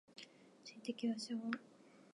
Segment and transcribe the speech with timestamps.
[0.65, 1.39] 人的補償